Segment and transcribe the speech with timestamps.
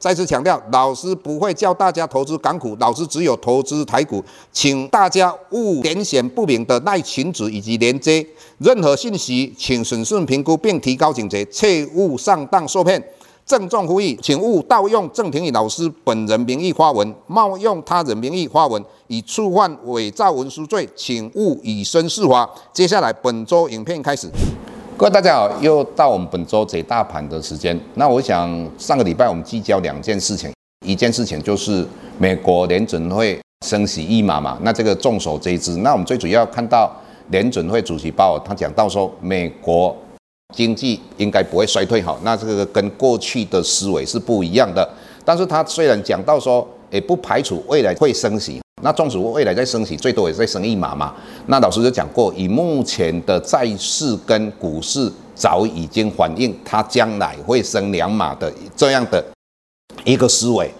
[0.00, 8.26] 再次强调，老师不会教大家投资港股，老师只有投资台股，请大家勿点选不明的赖群组以及连接。
[8.56, 13.02] 任何信息，请审慎评估并提高警觉，切勿上当受骗。
[13.44, 22.48] 郑重呼吁，请勿盗用郑庭宇老师本人名义发文，冒用他人名义发文，以触犯伪造文书罪，请勿以身试法。
[22.72, 24.30] 接下来，本周影片开始。
[25.00, 27.80] 各位大家好，又到我们本周解大盘的时间。
[27.94, 30.52] 那我想上个礼拜我们聚焦两件事情，
[30.84, 31.82] 一件事情就是
[32.18, 35.74] 美国联准会升息一码嘛，那这个众所周知。
[35.78, 36.94] 那我们最主要看到
[37.30, 39.96] 联准会主席鲍尔他讲到说，美国
[40.54, 44.86] 经济应该不会衰退，好，那这个跟过去的思维是不一样的。
[45.24, 48.60] 但是他虽然讲到说，也不排除未来会升息。
[48.82, 51.14] 那纵使未来再升息，最多也再升一码嘛。
[51.46, 59.24] 那老师就讲过，以目前的债市跟股市，早已经反映它将来会升两码的这样的
[60.04, 60.70] 一个思维。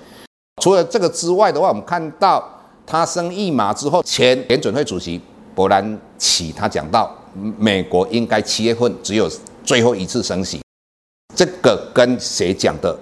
[0.63, 2.43] 除了这个之外的话，我们看到
[2.87, 5.21] 它升一码之后，前联准会主席
[5.55, 7.15] 伯南奇他讲到，
[7.59, 9.31] 美国应该七月份只有
[9.65, 10.61] 最后一次升息。
[11.35, 12.99] 这个跟谁讲的？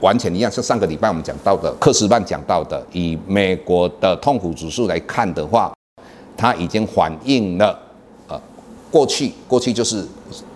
[0.00, 5.72] 完全一样，是上个礼拜我们讲到的，克斯曼讲到的，以美国的痛苦指数来看的话，
[6.36, 7.76] 它已经反映了，
[8.28, 8.40] 呃，
[8.92, 10.06] 过去过去就是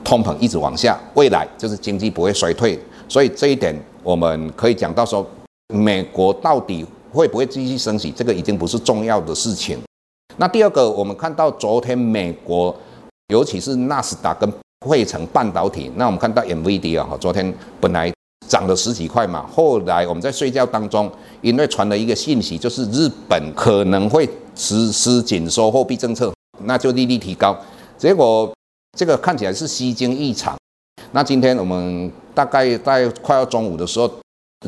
[0.04, 5.26] 通膨一直往下，未来就是经济不会衰退，所以这一点我们可以讲到说，
[5.74, 9.76] 美国到底会不会继续升息，这个已经不是重要的事情。
[10.36, 12.74] 那第二个，我们看到昨天美国，
[13.28, 14.48] 尤其是纳斯达跟
[14.86, 18.12] 费城半导体，那我们看到 NVIDIA 哈，昨天本来。
[18.52, 26.30] 涨了十几块嘛，后来我们在睡觉当中，因为传了一个信息，就是日本可能会实施紧缩货币政策，
[26.64, 27.58] 那就利率提高。
[27.96, 28.52] 结果
[28.98, 30.54] 这个看起来是虚惊一场。
[31.12, 34.10] 那今天我们大概在快要中午的时候，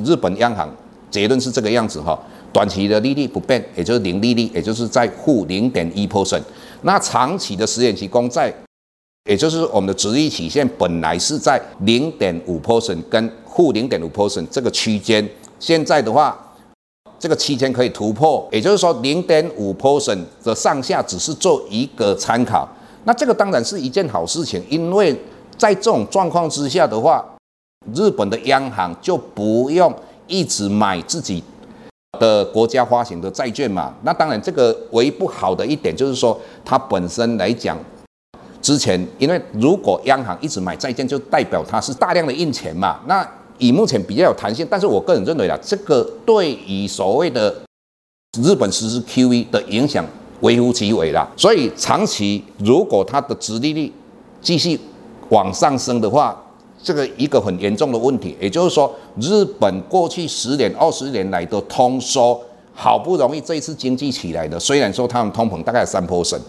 [0.02, 0.74] 日本央行
[1.10, 2.18] 结论是这个样子哈，
[2.54, 6.40] 短期的利率不变，也就是零利率，也就是在负零点一 percent。
[6.80, 8.50] 那长期的十年期公债，
[9.28, 15.26] 也就是我们的直立曲线本来是在零点五 percent 跟负零点五 p e r n 这个区间，
[15.60, 16.36] 现在的话，
[17.18, 22.68] 这个区间可以突破，也就是说零点五 p e r n 的上下只是做一个参考。
[23.04, 25.14] 那这个当然是一件好事情，因为
[25.56, 27.24] 在这种状况之下的话，
[27.94, 29.94] 日本的央行就不用
[30.26, 31.44] 一直买自己
[32.18, 33.94] 的国家发行的债券嘛。
[34.02, 37.78] 那当然，这个唯一不好的一点就是说，它本身来讲，
[38.60, 43.00] 之前因为如果央行一直买债券，就代表它是大量的印钱嘛。
[43.06, 43.26] 那
[43.58, 47.54] 以目前比较有弹性，但是我个人认为啦，这个对于所谓的
[48.42, 50.04] 日本实施 QE 的影响
[50.40, 51.28] 微乎其微啦。
[51.36, 53.92] 所以长期如果它的殖利率
[54.40, 54.78] 继续
[55.28, 56.40] 往上升的话，
[56.82, 62.40] 这个一个很严重的问题，也就是说，日本过去十年、二十年来的通缩，
[62.74, 66.40] 好不容易这一次经济起来的，虽然说他们通膨大概三 percent。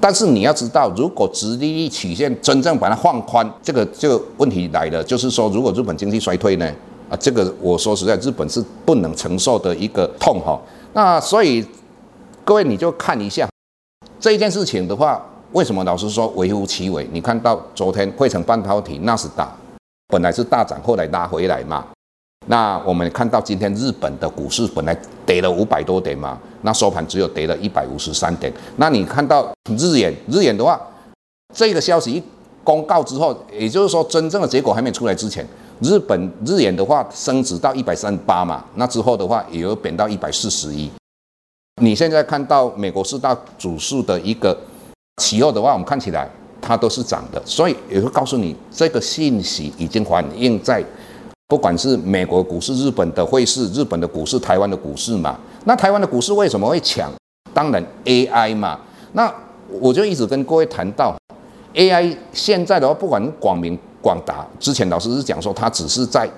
[0.00, 6.66] 但是你要知道，如果直利率曲线真正把它放宽，这个这个问题来了，就是说，如果日本经济衰退呢，
[7.10, 10.58] 啊，这个我说实在，日本是不能承受的一个痛哈。
[10.94, 11.64] 那所以
[12.44, 13.48] 各位你就看一下
[14.18, 15.22] 这一件事情的话，
[15.52, 17.06] 为什么老师说微乎其微？
[17.12, 19.54] 你看到昨天汇成半导体纳斯达
[20.08, 21.84] 本来是大涨，后来拉回来嘛。
[22.46, 24.94] 那我们看到今天日本的股市本来
[25.24, 28.52] 跌了五百多点嘛，那收盘只有跌了一百五十三点。
[28.76, 30.78] 那你看到日元，日元的话，
[31.54, 32.22] 这个消息一
[32.62, 35.46] 公告之后，也就是说真正的结果还没出来之前，
[35.80, 40.90] 日本日元的话升值到一百三十八嘛，那之后的话也有贬到一百四十一。
[41.80, 44.54] 你现在看到美国四大指数的一个
[45.16, 46.28] 期货的话，我们看起来
[46.60, 50.84] 它都是涨的，所以也会告诉你这个信息已经反映在。
[51.46, 57.12] 不管是美国股市、日本的汇市、日本的股市、台湾的股市嘛，那台湾的股市为什么会抢？
[57.52, 58.80] 当然 AI 嘛。
[59.12, 59.32] 那
[59.80, 61.14] 我就一直跟各位谈到
[61.74, 66.28] AI，现在的话，不管广明、广达，之前老师是讲说它只是在，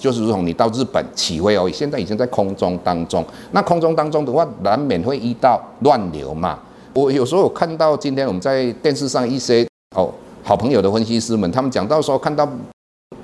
[0.00, 3.24] 就是如同你到日本起飞而已，现在已经在空中当中。
[3.50, 6.58] 那空中当中的话，难免会遇到乱流嘛。
[6.92, 9.66] 我有时候有看到今天我们在电视上一些
[9.96, 10.08] 哦
[10.44, 12.48] 好朋友的分析师们，他们讲到说看到。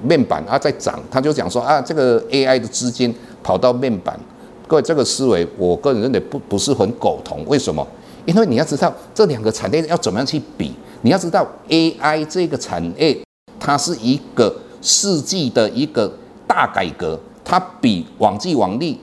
[0.02, 4.18] 面板啊在涨，他就讲说啊，这个 AI 的资金跑到面板，
[4.66, 7.44] 各位这个思维，我个人认为不不是很苟同。
[7.46, 7.86] 为什么？
[8.26, 13.18] 因为你要知道这两个产业要怎么样去比，你要知道 AI 这个产业
[13.58, 16.12] 它是一个世纪的一个
[16.46, 18.94] 大改革，它比网际网路，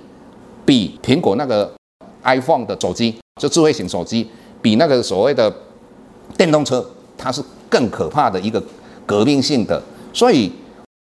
[0.65, 1.71] 比苹果那个
[2.23, 4.29] iPhone 的手机，就智慧型手机，
[4.61, 5.51] 比那个所谓的
[6.38, 6.85] 电动车，
[7.17, 8.61] 它是更可怕的一个
[9.05, 9.81] 革命性的，
[10.13, 10.51] 所以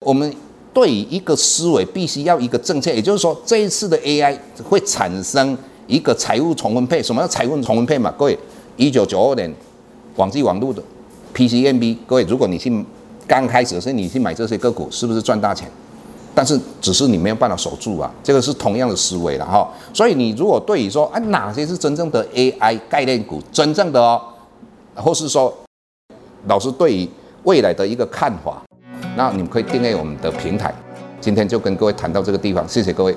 [0.07, 0.33] 我们。
[0.77, 5.57] 对于一个思维必须要一个正确，也就是说，这一次的 AI 会产生
[5.87, 7.03] 一个财务重分配。
[7.03, 8.13] 什么叫财务重分配嘛？
[8.19, 8.39] 各位，
[8.77, 9.51] 一九九二年
[10.17, 10.83] 网际网路的
[11.35, 12.85] PCMB，各位，如果你去
[13.27, 15.67] 刚开始的时候你去买这些个股，是不是赚大钱？
[16.35, 19.67] 但是只是你没有办法守住啊，这个是同样的思维了哈。
[19.95, 24.21] 所以你如果对于说啊哪些是真正的 AI 概念股，真正的哦，
[24.95, 25.57] 或是说
[26.49, 27.09] 老师对于
[27.45, 28.63] 未来的一个看法。
[29.17, 30.75] 那你们可以订阅我们的平台，
[31.21, 33.17] 今天就跟各位谈到这个地方，谢谢各位。